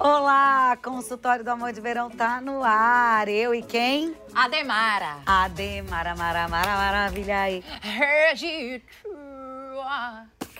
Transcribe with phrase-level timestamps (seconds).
[0.00, 3.26] Olá, consultório do amor de verão tá no ar.
[3.26, 4.14] Eu e quem?
[4.32, 5.16] Ademara.
[5.26, 7.64] Ademara, mara, mara, maravilha aí.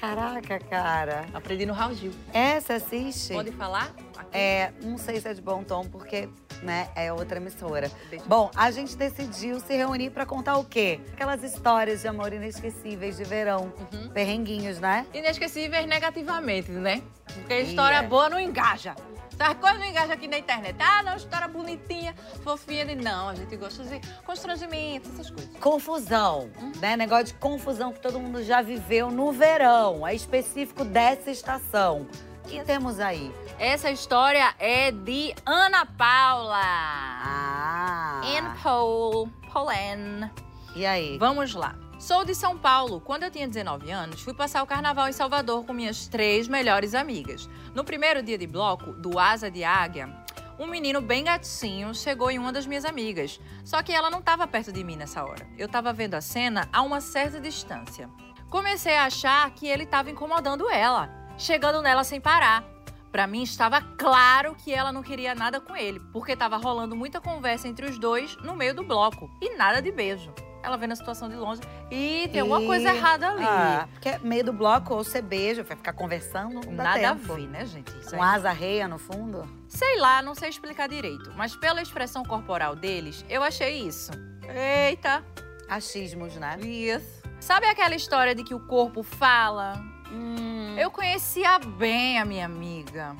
[0.00, 1.26] Caraca, cara.
[1.34, 2.12] Aprendi no Raul Gil.
[2.32, 3.34] Você assiste?
[3.34, 3.92] Pode falar?
[4.16, 4.30] Aqui?
[4.32, 6.30] É, não sei se é de bom tom, porque,
[6.62, 7.90] né, é outra emissora.
[8.26, 10.98] Bom, a gente decidiu se reunir pra contar o quê?
[11.12, 13.70] Aquelas histórias de amor inesquecíveis de verão.
[13.92, 14.08] Uhum.
[14.10, 15.06] Perrenguinhos, né?
[15.12, 17.02] Inesquecíveis negativamente, né?
[17.34, 18.94] Porque história boa não engaja.
[19.38, 20.76] As coisas não engajam aqui na internet.
[20.80, 22.86] Ah, não, história bonitinha, fofinha.
[22.86, 22.94] De...
[22.94, 25.56] Não, a gente gosta de constrangimento, essas coisas.
[25.58, 26.50] Confusão,
[26.80, 26.96] né?
[26.96, 30.06] Negócio de confusão que todo mundo já viveu no verão.
[30.06, 32.06] É específico dessa estação.
[32.44, 33.34] O que temos aí?
[33.58, 36.60] Essa história é de Ana Paula.
[36.62, 38.20] Ah!
[38.24, 40.30] Anne Paul, Pauline.
[40.74, 41.18] E aí?
[41.18, 41.74] Vamos lá.
[41.98, 43.00] Sou de São Paulo.
[43.00, 46.94] Quando eu tinha 19 anos, fui passar o carnaval em Salvador com minhas três melhores
[46.94, 47.48] amigas.
[47.74, 50.14] No primeiro dia de bloco, do Asa de Águia,
[50.58, 53.40] um menino bem gatinho chegou em uma das minhas amigas.
[53.64, 55.48] Só que ela não estava perto de mim nessa hora.
[55.56, 58.10] Eu estava vendo a cena a uma certa distância.
[58.50, 62.62] Comecei a achar que ele estava incomodando ela, chegando nela sem parar.
[63.10, 67.22] Pra mim estava claro que ela não queria nada com ele, porque estava rolando muita
[67.22, 70.30] conversa entre os dois no meio do bloco e nada de beijo.
[70.62, 73.44] Ela vendo a situação de longe e tem alguma coisa E- errada ali.
[73.44, 77.32] Ah, porque é meio do bloco, ou você beija, vai ficar conversando, não Nada tempo.
[77.32, 77.92] a ver, né, gente?
[78.10, 78.36] Com aí.
[78.36, 79.48] asa reia no fundo?
[79.68, 84.10] Sei lá, não sei explicar direito, mas pela expressão corporal deles, eu achei isso.
[84.52, 85.24] Eita,
[85.68, 86.58] Achismos, né?
[86.60, 87.22] isso.
[87.40, 89.74] Sabe aquela história de que o corpo fala?
[90.10, 90.74] Hum.
[90.78, 93.14] Eu conhecia bem a minha amiga.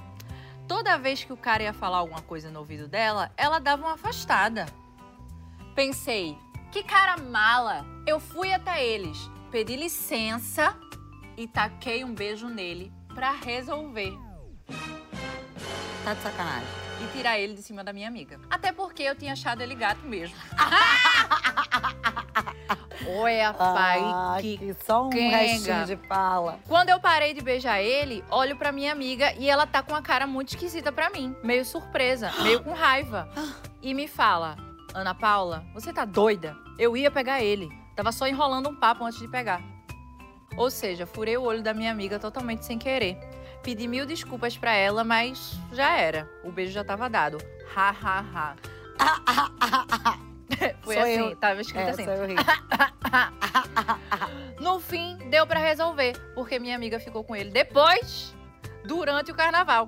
[0.67, 3.95] Toda vez que o cara ia falar alguma coisa no ouvido dela, ela dava uma
[3.95, 4.67] afastada.
[5.75, 6.37] Pensei,
[6.77, 7.87] que cara mala.
[8.07, 10.77] Eu fui até eles, pedi licença
[11.35, 14.13] e taquei um beijo nele pra resolver
[16.05, 16.69] Tá de sacanagem.
[17.03, 18.39] e tirar ele de cima da minha amiga.
[18.51, 20.37] Até porque eu tinha achado ele gato mesmo.
[23.09, 25.37] Oi, pai, Ah, que que só um quenga.
[25.39, 26.59] restinho de fala.
[26.69, 30.03] Quando eu parei de beijar ele, olho pra minha amiga e ela tá com uma
[30.03, 33.29] cara muito esquisita pra mim, meio surpresa, meio com raiva.
[33.83, 34.57] E me fala:
[34.97, 36.57] Ana Paula, você tá doida?
[36.79, 37.69] Eu ia pegar ele.
[37.95, 39.61] Tava só enrolando um papo antes de pegar.
[40.57, 43.19] Ou seja, furei o olho da minha amiga totalmente sem querer.
[43.63, 46.27] Pedi mil desculpas pra ela, mas já era.
[46.43, 47.37] O beijo já tava dado.
[47.75, 48.57] Ha, ha, ha.
[50.81, 51.37] Foi Sou assim, eu.
[51.37, 52.07] tava escrito É, assim.
[54.59, 58.35] No fim, deu pra resolver, porque minha amiga ficou com ele depois,
[58.87, 59.87] durante o carnaval.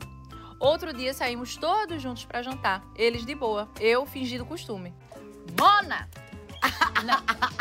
[0.58, 2.82] Outro dia saímos todos juntos pra jantar.
[2.96, 4.92] Eles de boa, eu fingindo costume.
[5.58, 6.08] Mona!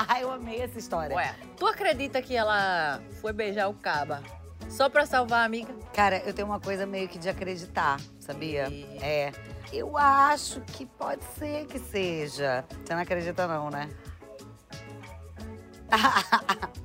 [0.08, 1.16] Ah, eu amei essa história.
[1.16, 4.24] Ué, tu acredita que ela foi beijar o caba
[4.68, 5.74] só pra salvar a amiga?
[5.94, 8.68] Cara, eu tenho uma coisa meio que de acreditar, sabia?
[8.70, 9.32] E- É.
[9.72, 12.64] Eu acho que pode ser que seja.
[12.86, 13.90] Você não acredita, não, né?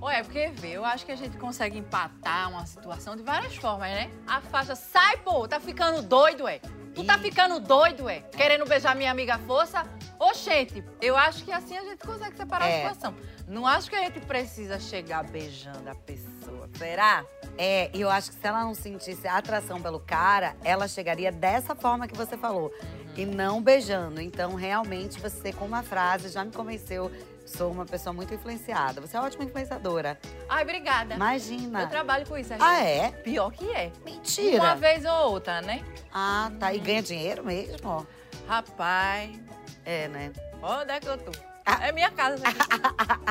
[0.00, 3.88] Ué, porque vê, eu acho que a gente consegue empatar uma situação de várias formas,
[3.90, 4.10] né?
[4.26, 6.60] A faixa, sai, pô, tá ficando doido, ué.
[6.94, 8.20] Tu tá ficando doido, ué?
[8.20, 9.84] Querendo beijar minha amiga força?
[10.22, 12.74] Oxente, eu acho que assim a gente consegue separar É.
[12.86, 13.14] a situação.
[13.48, 16.68] Não acho que a gente precisa chegar beijando a pessoa.
[16.78, 17.24] Será?
[17.58, 21.74] É, e eu acho que se ela não sentisse atração pelo cara, ela chegaria dessa
[21.74, 22.72] forma que você falou.
[23.16, 24.20] E não beijando.
[24.20, 27.10] Então, realmente, você, com uma frase, já me convenceu.
[27.44, 29.00] Sou uma pessoa muito influenciada.
[29.00, 30.16] Você é ótima influenciadora.
[30.48, 31.14] Ai, obrigada.
[31.16, 31.82] Imagina.
[31.82, 32.54] Eu trabalho com isso.
[32.60, 33.10] Ah, é?
[33.10, 33.90] Pior que é.
[34.04, 34.62] Mentira.
[34.62, 35.84] Uma vez ou outra, né?
[36.14, 36.72] Ah, tá.
[36.72, 38.06] E ganha dinheiro mesmo?
[38.48, 39.36] Rapaz,
[39.84, 40.32] É, né?
[40.62, 41.32] onde é que eu tô?
[41.64, 41.88] Ah.
[41.88, 42.58] É minha casa aqui.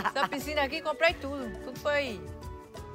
[0.05, 1.49] Essa piscina aqui, comprei tudo.
[1.63, 2.19] Tudo foi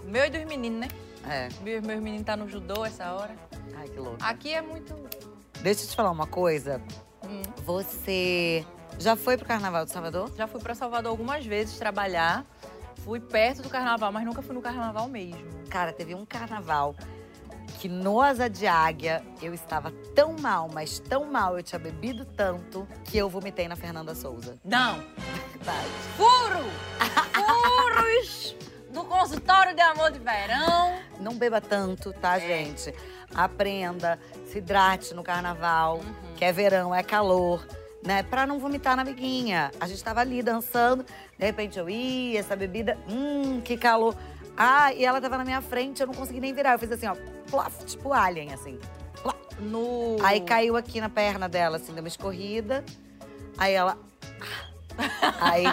[0.05, 0.89] meu e dos meninos, né?
[1.29, 1.49] É.
[1.63, 3.35] Meus, meus meninos tá no judô essa hora.
[3.77, 4.19] Ai, que louco.
[4.21, 4.95] Aqui é muito.
[5.61, 6.81] Deixa eu te falar uma coisa.
[7.25, 7.43] Hum.
[7.65, 8.65] Você
[8.99, 10.33] já foi pro Carnaval de Salvador?
[10.37, 12.45] Já fui pra Salvador algumas vezes trabalhar.
[13.05, 15.47] Fui perto do carnaval, mas nunca fui no carnaval mesmo.
[15.69, 16.97] Cara, teve um carnaval
[17.79, 22.25] que no Asa de Águia eu estava tão mal, mas tão mal, eu tinha bebido
[22.25, 24.57] tanto que eu vomitei na Fernanda Souza.
[24.65, 24.99] Não!
[25.53, 25.89] Verdade.
[26.17, 26.65] Furo!
[27.35, 28.57] Furos
[28.91, 30.95] do consultório de amor de verão.
[31.21, 32.95] Não beba tanto, tá, gente?
[33.35, 34.19] Aprenda,
[34.51, 36.01] se hidrate no carnaval,
[36.37, 37.67] que é verão, é calor.
[38.03, 39.73] Né, pra não vomitar na amiguinha.
[39.81, 41.05] A gente tava ali dançando,
[41.37, 44.15] de repente eu ia, essa bebida, hum, que calor.
[44.57, 46.73] Ah, e ela tava na minha frente, eu não consegui nem virar.
[46.73, 47.15] Eu fiz assim, ó,
[47.51, 48.79] plof, tipo alien, assim.
[49.59, 50.17] No.
[50.23, 52.85] Aí caiu aqui na perna dela, assim, deu uma escorrida.
[53.57, 53.99] Aí ela.
[55.41, 55.65] Aí,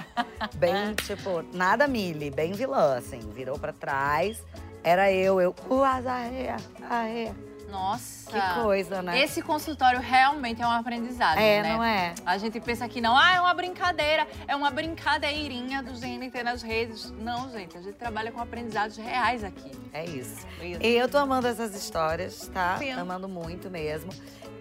[0.55, 4.43] bem, tipo, nada mili, bem vilã, assim, virou pra trás.
[4.83, 6.57] Era eu, eu, uh, azarreia,
[6.89, 7.33] arreia.
[7.73, 8.29] Nossa.
[8.29, 9.19] Que coisa, né?
[9.19, 11.73] Esse consultório realmente é um aprendizado, é, né?
[11.73, 12.13] não é?
[12.23, 16.61] A gente pensa que não, ah, é uma brincadeira, é uma brincadeirinha do GNT nas
[16.61, 17.11] redes.
[17.19, 19.71] Não, gente, a gente trabalha com aprendizados reais aqui.
[19.91, 20.45] É isso.
[20.61, 20.83] Isso.
[20.83, 22.77] E eu tô amando essas histórias, tá?
[22.77, 22.91] Sim.
[22.91, 24.11] Amando muito mesmo.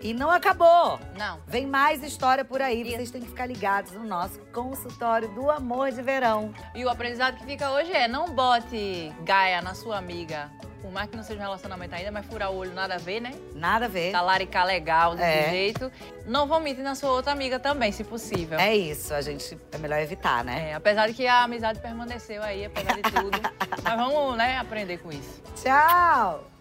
[0.00, 0.98] E não acabou.
[1.16, 1.38] Não.
[1.46, 2.80] Vem mais história por aí.
[2.80, 2.92] Isso.
[2.92, 6.52] Vocês têm que ficar ligados no nosso consultório do amor de verão.
[6.74, 10.50] E o aprendizado que fica hoje é: não bote gaia na sua amiga.
[10.82, 13.20] Por mais que não seja um relacionamento ainda, mas furar o olho nada a ver,
[13.20, 13.32] né?
[13.54, 14.10] Nada a ver.
[14.12, 15.50] Talaricar legal desse É.
[15.50, 15.90] jeito.
[16.26, 18.58] Não vomite na sua outra amiga também, se possível.
[18.58, 20.70] É isso, a gente é melhor evitar, né?
[20.70, 23.38] É, apesar de que a amizade permaneceu aí, apesar de tudo.
[23.82, 25.40] mas vamos, né, aprender com isso.
[25.62, 26.51] Tchau!